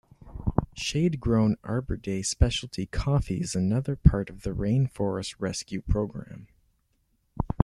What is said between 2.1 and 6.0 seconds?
Specialty Coffee is another part of the Rain Forest Rescue